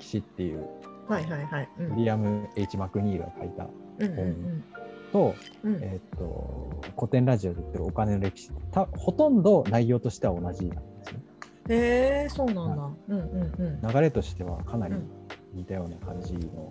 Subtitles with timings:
[0.00, 0.66] 歴史っていう、
[1.08, 1.68] はいはいはい。
[1.78, 3.68] うんウィリアム・ H・ マクニールが書いた
[3.98, 4.64] うんうん
[5.12, 11.20] と,、うんうんえー、と古典ラジオで言ってるお金の歴史たほとんど内容としては同じなんですね。
[11.68, 12.90] へえそうなんだ。
[13.08, 13.92] うんうんうん。
[13.92, 15.08] 流れとしてはかなりうん
[15.52, 16.68] 似たような感じの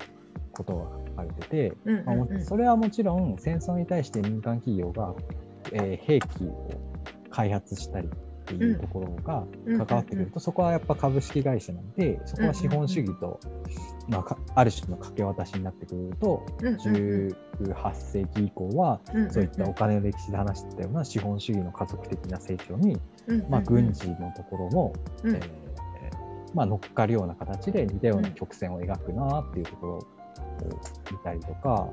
[0.54, 5.14] ことが書かれてて、うんうんまあもうんそれはもちろん戦争に対して民間企業が、
[5.74, 6.70] えー兵器を
[7.30, 8.10] 開発したり
[8.56, 9.86] っていうところがうん。
[9.86, 13.40] 関わってくると、そこはやっぱ株式会社なんでそこは資本主義と、
[14.08, 22.98] まあか、ある種の掛け渡しになってくると、うんうん18世紀以降はそういったお金の歴史で話してたような資本主義の家族的な成長に、
[23.50, 25.36] まあ、軍事のところも、うん。
[25.36, 25.70] えー
[26.54, 30.08] まあ、乗っかるような形で似たような曲線を描くなっていうところを
[31.12, 31.90] 見たりとか、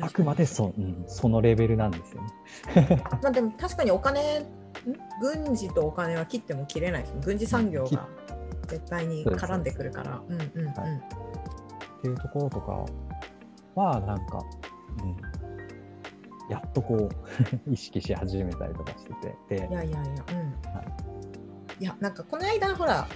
[0.00, 3.02] あくまでそ,、うん、そのレベルなんですよね。
[3.22, 4.46] まあでも確かにお金ん？
[5.20, 8.08] 軍事とお金は切っても切れないです軍事産業切が
[8.66, 10.18] 絶対に絡んでくるから。
[10.18, 12.84] っていうところとか
[13.76, 14.42] はなんか、
[14.98, 17.10] うん、やっとこう
[17.72, 19.14] 意識し始めたりとかして
[19.48, 19.56] て。
[19.60, 20.34] でいやいやいやう
[20.72, 20.82] ん、、は
[21.78, 23.08] いやなんかこの間ほら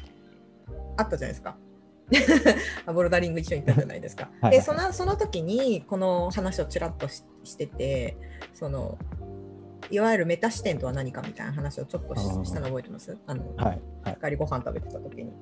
[0.96, 1.56] あったじゃないですか
[2.92, 4.30] ボルダリング一緒に行ったじゃないですか。
[4.40, 8.16] はいでそのその時にこの話をちらっとししてて
[8.54, 8.98] その
[9.90, 13.16] いわゆるメタ視点とは何かみたいな話をちょっとしたの覚えてます？
[13.26, 15.32] あの、はいはい二人ご飯食べてた時に。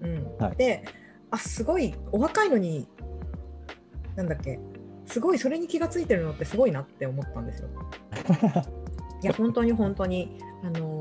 [0.00, 0.84] うんはいで
[1.30, 2.86] あすごいお若いのに
[4.14, 4.60] なんだっけ
[5.06, 7.68] すごいそれに気がついてるのってすごいなって思ったんですよ。
[9.22, 10.93] いや本当に本当にあのー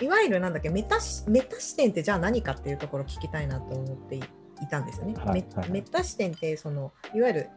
[0.00, 5.14] いわゆるなんだっけメタ視メタ視点ってじゃあ何かっていうところを聞きたいなと思っていいたんですよね。
[5.14, 5.70] はいメはい。
[5.70, 7.50] メタ視点ってそのいわゆる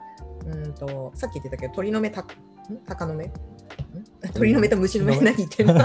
[0.45, 2.25] うんとさっき言ってたけど鳥の目たん
[2.85, 3.25] 鷹の目？
[3.25, 3.33] ん？
[4.33, 5.19] 鳥の目と虫の目？
[5.19, 5.81] 何言ってるの？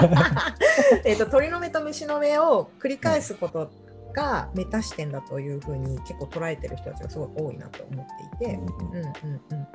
[1.05, 3.71] えっと鳥の目と虫の目を繰り返すこと
[4.13, 8.07] がメタ視点だというふうに結構捉えてる人たちがすごい多いなと思っ
[8.39, 8.55] ていて。
[8.55, 8.69] うんうん。
[8.69, 9.13] うんうん
[9.51, 9.69] うん。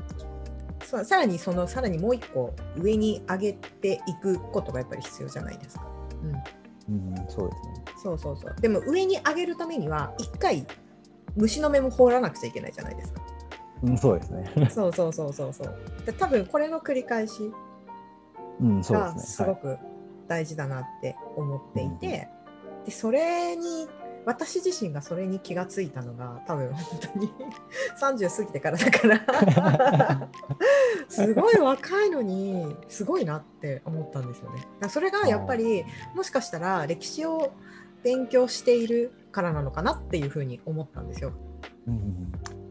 [0.82, 5.86] ささらにそのさらにもう一個上に上げていくことがやっぱり必要じゃないですか。
[6.24, 6.34] うん、
[6.90, 7.74] うんそうですね。
[8.02, 8.56] そうそうそう。
[8.60, 10.66] でも上に上げるためには一回
[11.36, 13.22] 虫の目も放らなくちゃいけないじゃないですか。
[13.84, 14.70] うん、そうですね。
[14.70, 15.76] そうそうそうそうそう。
[16.06, 17.52] で多分これの繰り返し
[18.62, 19.78] うん、そうがですごく
[20.28, 22.28] 大事だなって思っていて、
[22.86, 23.88] でそれに
[24.26, 27.32] 私自身がそれに気がついたのが多分本当に
[28.00, 30.30] 30過ぎてからだから
[31.08, 34.62] すごい若いのにすごいなって思ったんですよね。
[34.90, 35.84] それがやっぱり
[36.16, 37.52] もしかしたら歴史を
[38.04, 41.34] 勉強しているからなのかなっていうふうに思ったんですよ。
[41.88, 42.70] うんうん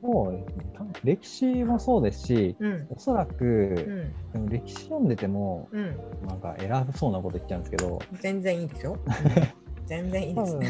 [0.00, 0.64] そうですね。
[1.04, 5.96] 歴史もそうですし、うんおそらうく、んでも歴史読んでても、うん、
[6.26, 8.96] なんか偉そうなこと言っちゃうんですけど、全然いいですよ。
[9.88, 10.52] 全然いいです。
[10.52, 10.66] 多分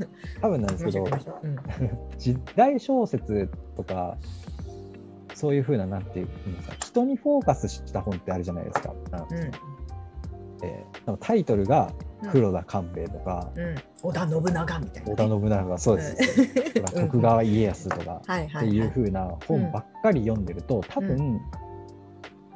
[0.40, 1.06] 多分なんですけどう。
[1.08, 1.58] ん。
[2.18, 4.16] 時代小説とか、
[5.34, 8.94] そういうふうな、なんていうんですか、人にフォーカスした本ってあるじゃないですか。
[9.30, 9.38] うん。
[10.62, 11.90] えータイトルが
[12.30, 18.22] 黒田官兵衛とか、うん、織田信長みたいな、織田信長がそうです、とか徳川家康とか
[18.58, 21.40] っていう風な本ばっかり読んでると、多分、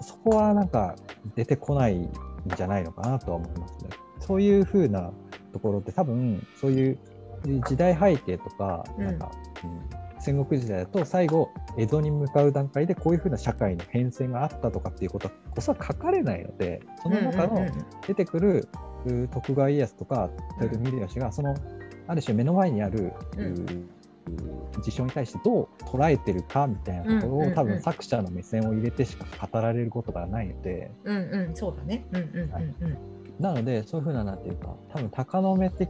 [0.01, 0.97] そこはなんか
[1.35, 2.11] 出てこないん
[2.55, 3.91] じゃないのかなとは思いますね。
[4.21, 5.11] そういう風な
[5.55, 6.99] ところって多分そういう
[7.67, 9.31] 時代背景とか、うんなんか、
[9.63, 17.73] うん戦国時代だと最後江戸に向かう段階でこういう風な社会の変遷があったとかっていうことこそ書かれないのでその中のうんうんうん
[18.07, 18.67] 出てくる
[19.05, 20.31] う徳川家康とか
[20.63, 21.55] 豊臣秀吉がその
[22.07, 23.95] ある種目の前にある、うんう
[24.81, 32.07] 事象に対してどう捉えてるかみたいなところを、うんうんうん多分作者の目線を入れてしか語られることがないのでうんうん、そうだね。
[32.13, 32.99] うんうんうんうん。
[33.39, 35.89] なのでそういうふうななんていうか多分鷹の目的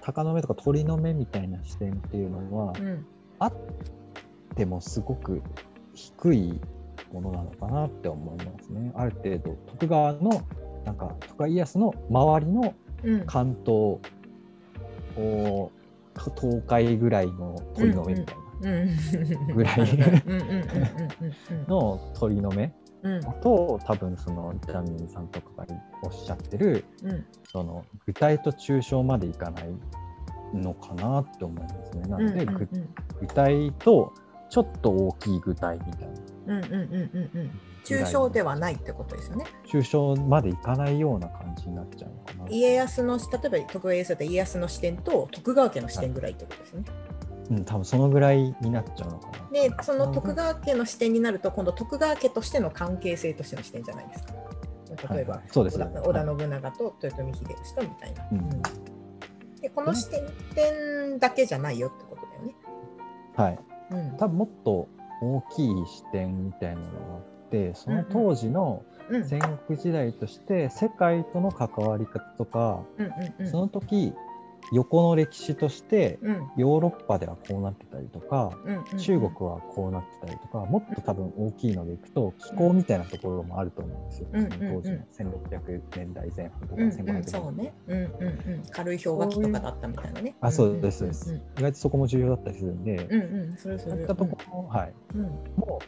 [0.00, 3.06] 鷹の目とか鳥の目みたいな視点っていうのは、うん
[3.40, 3.52] あっ
[4.56, 5.42] てもすごく
[5.94, 6.60] 低い
[7.12, 8.90] ものなのかなって思いますね。
[8.96, 10.44] ある程度徳川の
[10.84, 12.74] なんか徳川家康の周りの
[13.04, 13.26] うん。
[13.26, 13.98] 関東
[15.16, 15.70] お
[16.34, 18.68] 東海ぐらいの鳥の目みたいう
[19.50, 19.54] ん。
[19.54, 20.02] ぐらいうん。
[20.02, 20.40] うん。
[20.40, 20.50] うん。
[20.50, 20.62] うん。
[21.50, 21.58] うん。
[21.60, 25.66] なの鳥の目うんと多分そのジャミーさんとかが
[26.02, 29.68] おっしゃってるうんその具体と抽象までいかない
[30.54, 32.02] のかなって思いますね。
[32.08, 32.68] なので、うんうんぐ
[33.20, 34.12] 具体と
[34.50, 36.08] ちょっと大きい具体みたい
[36.46, 39.46] なうんうんうんうんうん抽象ではないってことですよね。
[39.66, 42.50] 抽象までいかないような感じになっちゃうのかな。
[42.50, 43.24] 家康の例
[43.58, 46.86] えば徳川家康だったら家康の視点と徳川家の視点ぐらいってことですよね。
[47.50, 49.48] うん、多分そのぐらいになっちゃうのかな。
[49.50, 54.32] でその徳川家の視点になると今度徳川家としての関係性としての視点じゃないですか。
[55.14, 58.28] 例えば、はいはいそうです織ね田織田信長と豊臣秀吉とみたいな。
[58.32, 58.62] うんうん
[59.60, 60.08] でこの視
[60.54, 62.54] 点だけじゃないよってことだよね。
[63.34, 63.58] はい、
[63.90, 64.88] うん多分もっと
[65.20, 74.14] 大きい視点みたいなのがあってその当時のうん戦国時代として世界との関わり方とか、うんうんうんその時
[74.72, 76.48] 横の歴史としてうん。
[76.56, 78.98] ヨーロッパではこうなってたりとか、うんうんうん。
[78.98, 84.98] 中国はこうなってたりとかもっと多分大きいのでいくと気候みたいなところもあると思うんですよ、うんその当時の
[85.38, 87.74] 1600年代前半とかうんうん1500年代、そうね。
[87.86, 88.06] うんうんう
[88.58, 88.62] ん。
[88.70, 90.36] 軽い氷河期とかだったみたいなね。
[90.40, 93.56] あそうですそうです、うん意外とそこも重要だったりするんで、うんうん。
[93.56, 93.92] それそれ。
[93.92, 95.22] そういったところも、はい、うん。
[95.56, 95.80] も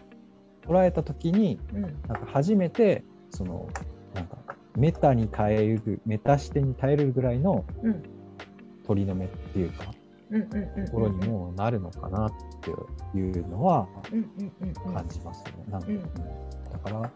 [0.66, 1.82] う捉えた時にうん。
[1.82, 3.68] なんか初めてその
[4.14, 4.38] なんか
[4.76, 8.02] メタに耐えるメタ視点に耐えるぐらいのうん
[8.86, 9.92] 鳥の目っていうか
[10.30, 10.86] うんうんうん。
[10.86, 12.32] ところにもなるのかなっ
[12.62, 12.70] て
[13.18, 13.88] いうのは。
[14.84, 15.52] 感じますね。
[15.70, 17.10] なんかうんだから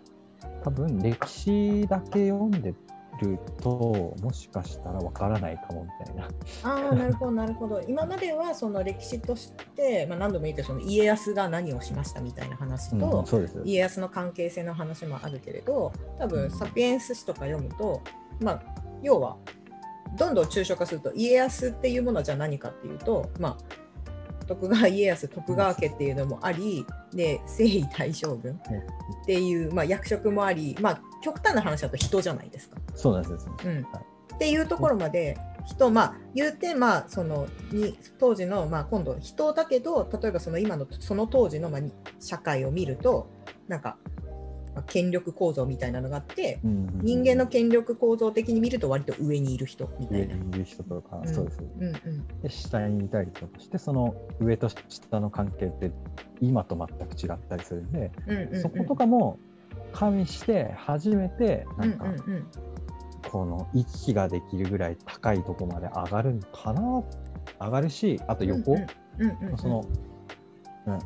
[0.62, 2.74] 多分歴史だけ読んで
[3.20, 6.28] るともしかしたらわからないかもみたいな。
[6.64, 13.62] ああなるほどなるほど今まではその歴史として、まあ、何度も言うけどその家康が何をしましたみたいな話と、うん、そうです。
[13.64, 18.02] 家康の関係性の話もあるけれど多分サピエンス史とか読むと、
[18.40, 18.62] まあ、
[19.02, 19.36] 要は
[20.16, 32.76] どんどん抽象化すると家康っていうものはじゃあ何かっていうと、まあ、徳川 家康徳川家っていうのもありで征夷大将軍っていう、まあ、役職もあり、まあ、極端な話だと人じゃないですか。
[32.94, 33.56] そうなんですよ。
[33.64, 43.30] うんはいっていうところまで人まあ言うてまあそのに当時のまあ今度人だけど例えばその今のその当時のまあに社会を見ると
[43.68, 44.23] なんか、まあ、
[44.86, 50.34] 権力構造みたいなのがあってうん人間の権力構造的に見ると割と上にいる人みたいな。
[50.34, 51.34] 上にいる人とか、うん。
[51.34, 51.60] そうです。
[51.60, 51.94] うんうん。
[52.42, 55.90] で下にいたりとかしてその上と下の関係って
[56.40, 58.62] 今と全く違ったりするんで、うんうんうん。
[58.62, 59.38] そことかも
[59.92, 62.46] 加味して初めてなんか、うんうんうん。
[63.30, 67.02] この行き来ができるぐらい高いとこまで上がるんかな？
[67.60, 68.86] 上がるしあと横、うん
[69.18, 69.58] うんうん。
[69.58, 69.84] その、
[70.86, 70.98] うん、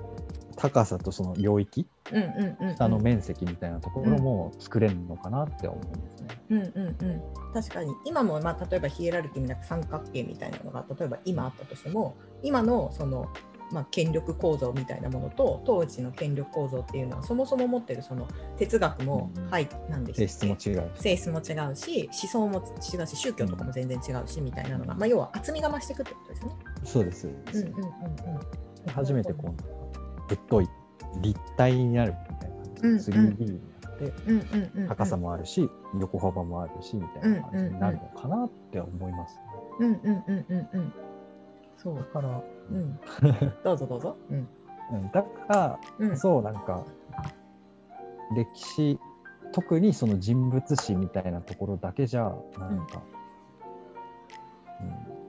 [0.59, 6.29] 高さとその領域うんうんうんうん下の面積みたいなところも作れるのかなって思うんですね。
[6.51, 7.23] うんうんうん、
[7.55, 13.29] 確かに今も、まあ、例えばヒエラルキーみたいな三角形みたいなのが例えば今あったとしても今のその、
[13.71, 18.27] まあ、権力構造みたいなものと当時の権力構造っていうのはそもそも持ってるその
[18.57, 21.03] 哲学も、うんはいなんで性すっけ質も違うし。
[21.03, 26.57] 性質も違うし思想も違うし宗教とかも全然違うしみたいなのが、まあ、要は厚みが増していくってことですよね。
[26.85, 27.29] そうです。
[27.29, 27.81] うんうんう
[28.65, 29.78] んで初めてこう
[30.29, 30.69] ぶっとい
[31.21, 39.43] 立体になるみたいな感じ、3D になって高さもあるし、横幅もあるしみたいな感じになるのかなって思います、ね
[39.81, 40.93] うんうんうんうんうん。
[41.77, 41.97] そう。
[41.97, 42.99] だから、うん。
[43.65, 44.17] どうぞどうぞ。
[44.31, 44.49] うん。
[44.93, 46.17] うん、だからうん。
[46.17, 46.85] そうなんか
[48.35, 48.99] 歴史
[49.53, 53.18] 特にその人物史みたいなところだけじゃなんか、うん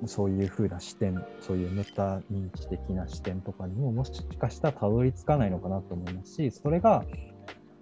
[0.06, 7.04] そういう風な視点そういうメタ認知的な視点とかにももしかしたらたどり着かないのかなと思いますしそれが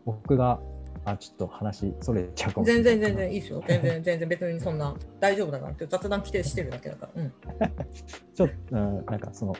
[0.05, 0.59] 僕が
[1.05, 3.63] あちょっと話それちゃうかも全然全然いいですよ。
[3.65, 7.23] 全然全然別にそんな大丈夫だからって雑談規定してるだけだから。
[7.23, 7.33] うん。
[8.35, 9.55] ちょっと、うん、なんかその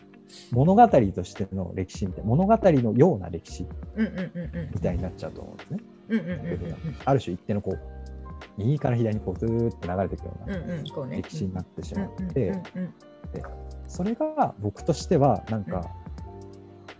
[0.51, 3.65] 物語としての歴史みたいな物語のような歴史。
[4.74, 5.79] みたいになっちゃうと思うんですね。
[6.10, 7.97] うんうんうんうんある種一定のこう
[8.58, 11.10] 右から左にこうずーっと流れていくよううん。
[11.10, 11.17] な。
[11.17, 12.94] 歴史になってしうんまって、うんうんうん
[13.88, 15.89] それが僕としてはなんか、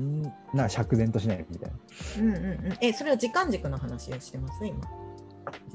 [0.02, 1.72] んなんか釈然としないみたい
[2.20, 2.40] うんうんう
[2.70, 2.78] ん。
[2.82, 4.66] え、それは時間軸の話をしてます？
[4.66, 4.80] 今。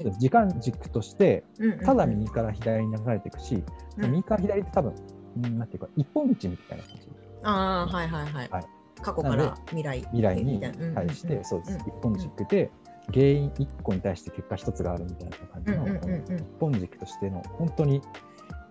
[0.03, 0.11] な。
[0.17, 3.63] 時間軸としてうんうんうんただ右から左に流れていくし、
[3.97, 4.93] うん右から左って多分、
[5.37, 7.09] んなんていうか一本道みたいな感じ。
[7.43, 8.49] ああ、はいはいはい。
[8.49, 8.65] はい
[9.01, 10.61] 過去から未来未来に
[10.95, 12.71] 対して、そうです、うん一本軸で
[13.11, 18.01] 原因1個に対して結果1つがあるみたいな感じの、一本軸としての本当に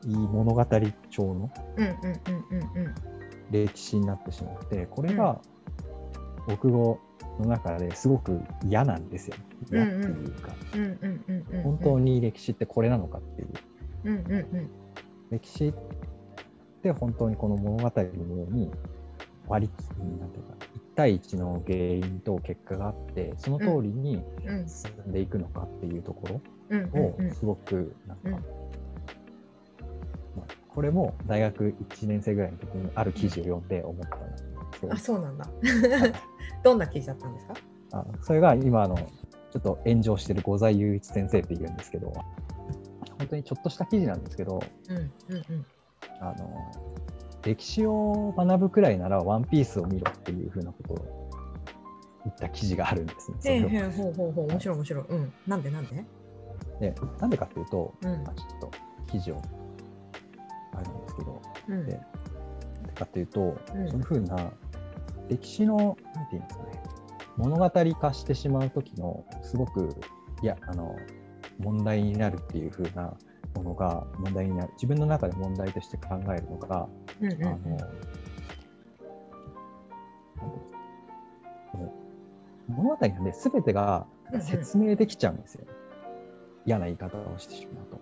[0.04, 0.66] いい物語
[1.10, 1.50] 調の。
[3.50, 5.38] 歴史になってしまってこれが
[6.58, 6.98] 国語
[7.38, 9.36] の中ですごく嫌なんですよ。
[9.70, 10.54] 嫌っていうか。
[11.62, 13.50] 本当に歴史ってこれなのかっていう。
[15.30, 15.74] 歴史っ
[16.82, 18.02] て本当にこの物語の
[18.36, 18.70] ように
[19.48, 24.68] 割り切なんていうか1対1の原因と結果があってその通りにうん。
[24.68, 28.38] 進んでいくのかっていうとこうんろをすごくなんか、
[30.68, 34.44] これも大学1年生ぐらいの時にある記事を読んで思ったんです
[34.80, 34.92] けど。
[34.94, 35.44] あ、そうなんだ。
[35.44, 36.12] はい。
[36.64, 37.54] どんな記事だったんですか？
[37.92, 42.10] あそれが今あのちょっと炎上してる五座雄一先生って言うんですけど
[43.18, 45.66] 本当にちょっとした記事なんですけどうんうんうん。
[46.20, 46.72] あの
[47.44, 51.30] 歴史を学ぶくらいならワンピースを見ろっていうふうなことを
[52.24, 53.38] 言った記事があるんですね。
[53.44, 55.04] えへえ、ほうほうほう、面白い面白い。
[55.08, 55.32] うん。
[55.46, 56.04] なんでなんで？
[56.80, 58.22] でなんでかっていうと、うん。
[58.22, 58.70] まあちょっと
[59.10, 59.42] 記事を
[60.74, 61.42] あるんですけど。
[61.68, 61.86] うん。
[61.86, 62.00] で
[62.94, 63.88] かっていうと、うん。
[63.88, 64.52] そういうふうな
[65.28, 66.82] 歴史のなんていうんですかね
[67.36, 69.96] 物語化してしまう時のすごく
[70.42, 70.94] いやあの
[71.58, 73.14] 問題になるっていうふうな
[73.54, 76.88] ものが問題になる自分の中で問題として考えるのが、
[77.20, 77.36] うんうん。
[77.36, 77.92] うんですか
[81.72, 81.92] この
[82.68, 84.06] 物語なんで全てが
[84.40, 85.64] 説明できちゃうんですよ、
[86.66, 88.00] 嫌な言い方をしてしまうと。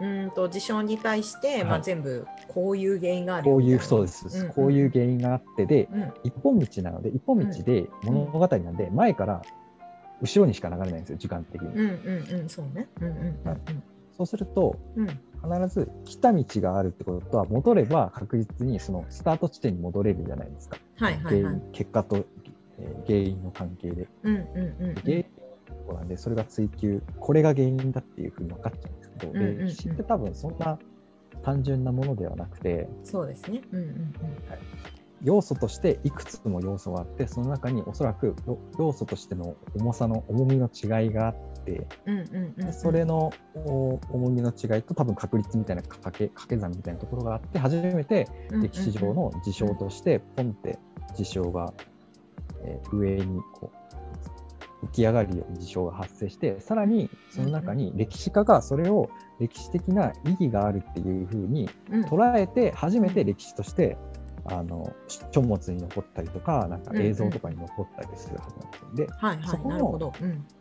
[0.00, 1.64] うんと事象に対して、はい。
[1.64, 4.52] まあ、全部こういう原因があるよこういうそうです、うんうん。
[4.52, 6.12] こういう原因があってでうん。
[6.24, 9.42] 一本道なので一本道で物語なんで、前から
[10.20, 11.82] 後ろにしか流れないんですよ時間的に、うんう
[12.36, 12.48] んうん。
[12.48, 12.88] そうね。
[13.00, 13.48] うんうん。
[13.48, 13.58] はい
[14.16, 15.08] そうするとうん。
[15.08, 21.42] うん必ず来た道があるってことは戻れば確実にそのスタート地点に戻れるじゃないですか、はいはいはい。
[21.42, 22.24] 原因結果と、
[22.78, 24.08] えー原因の関係で。
[24.22, 25.26] うんうんうん原因
[25.86, 29.66] のなんでそれが追求これが原因だっていうふうに分かっちゃうんですけど、うんうんうん。
[29.66, 30.78] 歴史って多分そんな
[31.42, 33.60] 単純なものではなくてそうですね。
[33.70, 34.14] うんうん
[35.24, 42.66] 要素としていくつも要素があってその中におそらくよ要素としての重さの重みの違いがあってうんうんうんうん。
[42.66, 50.78] うんそれのお重みの違いと多分確率みたいな掛け掛け算みたいなところがあって初めて歴史上の事象としてポンって
[51.16, 51.72] 事象が、
[52.64, 59.08] えー上にこう浮き上がるように事象が発生してさらにその中に歴史家がそれを
[59.40, 62.04] 歴史的な意義があるっていうふうにうん。
[62.04, 63.96] 捉えて初めて歴史として
[64.46, 64.94] あの
[65.30, 68.94] 書物に残ったりとかなんか映像とかに残ったりするはずなんですよ。
[68.94, 70.12] で、はいはいそこの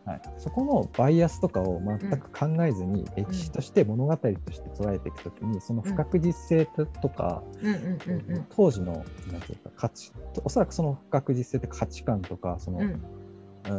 [0.06, 8.48] はい、そこのバイアスとかを全く考えずに歴史として物語として捉えていくときにその不確実性とか、うんうんうんうん。
[8.50, 10.12] 当時のなんていうか価値
[10.44, 12.86] おそらくその不確実性って価値観とかその、うん。
[12.86, 12.90] う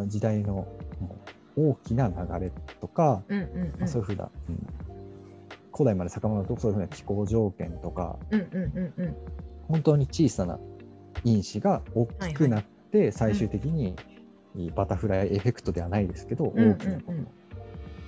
[0.06, 0.66] ん時代の
[1.56, 3.88] 大きな流れとか、うんうんうん。
[3.88, 4.66] そういうふうな、うん。
[5.74, 9.16] 古代まで遡るとそういうふうな気候条件とかうんうんうんうん
[9.68, 10.58] 本当に小さな
[11.24, 13.96] 因子が大きくなって、最終的に
[14.74, 17.18] バタフライエフェクトではないですけど、うん大きなこうん。
[17.18, 17.28] う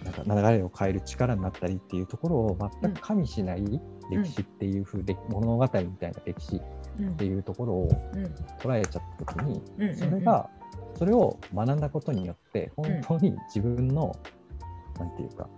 [0.04, 6.60] なんか流れを変える力になったりっていうところを全く加味しない歴史っていうふう、で物語みたいな歴史
[7.00, 8.25] うんっていうところをうん。
[8.60, 9.96] 捉えちゃった時に、うんうんうん。
[9.96, 10.48] それが
[10.94, 14.16] それを学んだことによって本当に自分の、
[14.98, 15.48] なんていうか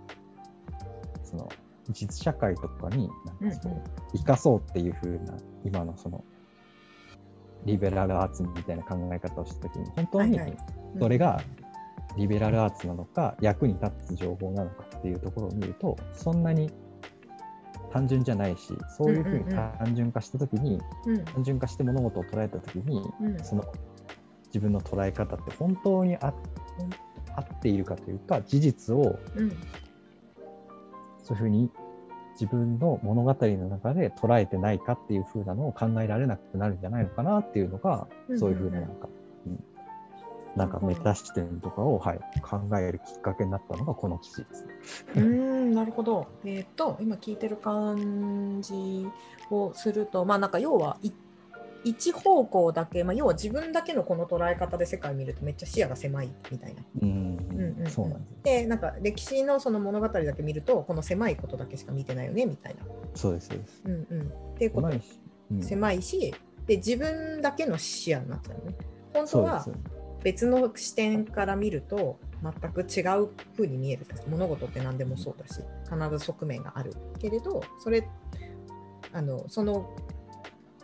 [1.23, 1.49] その
[1.91, 3.09] 実社会とかに
[3.41, 3.83] なんかそう
[4.15, 6.23] 生かそうっていう風な今のその
[7.65, 10.57] リベラルアーツみたいな考え方をした時に本当にはいはい。
[10.99, 11.41] それが
[12.17, 16.71] リベラルアーツなのか役に立つ情報なのかっていうところを見るとそんなに
[17.91, 23.43] 単純じゃないしそういうふうに単純化した時に、うん単純化して物事を捉えた時にうん。
[23.43, 23.63] その
[24.47, 26.33] 自分の捉え方って本当にあ
[27.35, 29.49] 合っているかというか事実をうん。
[31.23, 31.69] そういうふうに
[32.39, 39.09] 自分の物語の中で捉えてないかっていうふうなのを考えられなくなるんじゃないのかなっていうのが、そういうふうななんか、
[39.45, 39.63] うん
[40.55, 44.73] なんかメタ視点とかを、はい、考えるきっかけになったのがこの記事ですね。
[45.15, 46.27] うーんなるほど。
[46.43, 49.07] えっ、と今聞いてる感じ
[49.51, 51.11] をするとまあなんか要はい
[51.83, 56.83] 一方向だけ、まあ、要は自分だけのこの捉え方で世界を見るとめっちゃ視野が狭いみたいな。
[58.43, 62.81] でなんか歴史のその物語だけ見るとこの狭いことだけしか見てないよねみたいな。
[63.15, 63.81] そうです、そうです。
[63.85, 64.21] うんうん、
[64.55, 65.19] っていうこと狭いし、
[65.51, 66.35] うん狭いし
[66.67, 68.75] で自分だけの視野になっちゃうね。
[69.13, 69.65] 本当は。
[70.23, 78.07] 別の視点から見ると全く違う風に見える物事って何でもそうだし必ず側面があるけれどそれ
[79.11, 79.89] あのその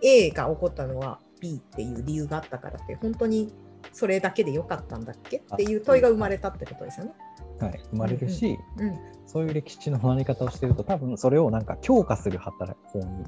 [0.01, 3.53] A が起こったのは B っていう理由があったからって本当に
[3.91, 5.37] それだけでよかったんだっけ？
[5.37, 7.13] っていう問いが生まれたってことですよね。
[7.59, 8.93] はい、生まれるし、うん
[9.27, 13.25] そういう歴史の学び方をしてると、多分それをなんか強化する働き方に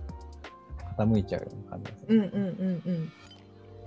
[0.98, 2.06] 傾いちゃうような感じですね。
[2.10, 3.12] うんうんうんうん。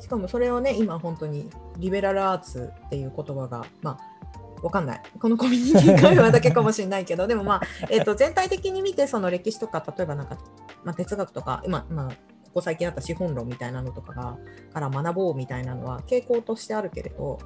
[0.01, 5.03] しかもそれをね今本当にリベラルアーツっていう言葉がまあわかんない。
[5.19, 10.37] このコミュニティ会話だけかもしれないけどでもまあ、えっと全体的に見てその歴史とか例えばなんか、
[10.85, 12.11] まあ、哲学とか今、まあ、
[12.51, 14.39] ここ最近あった資本論みたいなのとかが
[14.73, 17.39] から学ぼうみたいなのは傾向としてあるけれど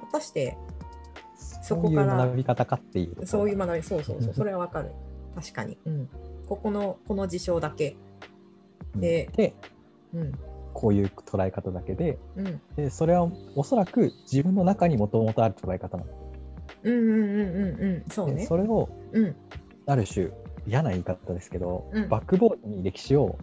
[0.00, 0.56] 果たして
[1.62, 3.26] そこからそういう学び方かっていう。
[3.26, 4.90] そういう学びそうそうそうそれはわかる。
[5.34, 6.08] 確かに、うん、
[6.48, 7.96] ここのこの事象だけ。
[8.94, 9.00] うん。
[9.00, 9.54] でで
[10.14, 10.32] うん。
[10.72, 12.60] こういう捉え方だけでうん。
[12.76, 16.16] でそれはおそらく自分の中にもともとある捉え方なんです
[16.84, 18.10] うんうんうんうんうん。
[18.10, 19.36] そうでねそれをうん。
[19.86, 20.30] ある種
[20.66, 22.08] 嫌な言い方ですけど、うん。
[22.08, 23.38] バックボーンに歴史を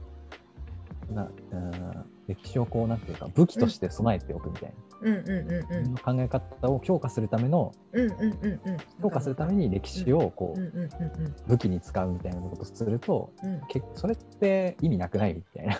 [1.11, 6.17] なうん歴史をこうなんていうか武器として備えておくみたいうんうんうんな、うん。
[6.17, 8.77] 考え方を強化するためのうんうんうんうん。
[9.01, 13.61] 強化するために歴史をこうんううんうん武器に使うみたいなことをするとうん。
[13.95, 15.79] それって意味なくないみたいな。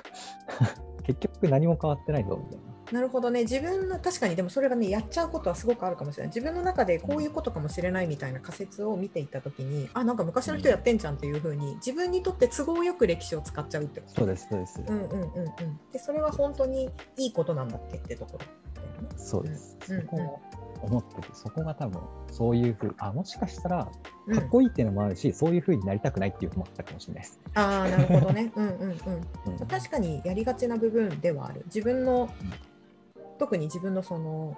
[1.03, 2.76] 結局何も変わってないぞみたいな。
[2.91, 3.41] なるほどね。
[3.41, 6.35] 自分の確かにでもそれがねやっちゃうことはすごくあるかもしれない。
[6.35, 15.79] 自分の中でこういうことかもしれないみたいな仮説を見ていった時にあなんか昔の人やってんじゃんっていうふうに自分にとって都合よく歴史を使っちゃうってことそうですそうです、うんうんうんうん。
[15.91, 18.45] でそれは本当にいいことなんだっけってところね。
[19.17, 20.01] そうです、うん。
[20.01, 20.39] そこを
[20.83, 22.01] 思っててそこが多分
[22.31, 23.91] そういうふうあもしかしたら
[24.27, 24.35] うん。
[24.35, 27.39] かっこいいっていうのもあるし、そういうふうになりたくないっていうのもあったかもしれないです。
[27.55, 28.51] ああなるほどね。
[28.55, 28.89] うんうんうん。
[28.89, 29.67] うん。
[29.67, 31.63] 確かにやりがちな部分ではある。
[31.67, 32.29] 自分の
[33.37, 34.55] 特に自分のその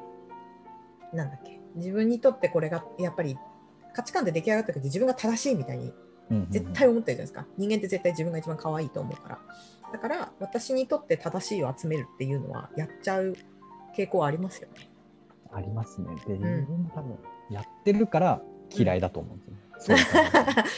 [1.14, 3.38] なんだっけ自分にとってこれがやっぱり
[3.94, 5.94] 価値観で出来上がった時自分が正しいみたいに
[6.32, 7.46] うん絶対思ってるじゃないですか。
[7.58, 9.40] 人間って絶対自分が一番可愛いと思うから。
[9.92, 13.36] だから私にとって正しいを集めるっていうのはやっちゃう
[13.98, 14.90] 傾向はありますよね。
[15.52, 16.08] ありますね。
[16.28, 16.40] で、ん。
[16.40, 17.18] 自分も多分
[17.50, 19.46] やってるから嫌いだと思うんで
[19.80, 20.06] すよね。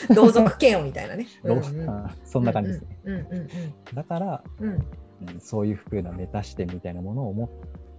[0.07, 1.27] そう 同族嫌悪みたいなね。
[1.43, 1.89] どううんうん。
[1.89, 2.97] あそんな感じですね。
[3.93, 4.85] だから、うん。
[5.39, 7.49] そういうふうなメタ視点みたいなものをも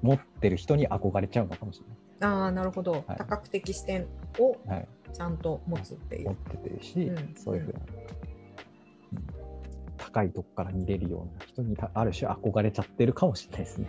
[0.03, 1.83] 持ってる人に憧れちゃうのかもし
[2.21, 3.17] ああなるほど、はい。
[3.19, 4.07] 多角的視点
[4.39, 4.79] をれない。
[4.79, 6.29] はい、ちゃんと持つっていう。
[6.29, 7.35] 持っててるし、うん。
[7.37, 9.25] そういうふうな、うん。
[9.97, 13.89] 高いとこから見れるような人にたある種憧れちゃってるかもしれないですね。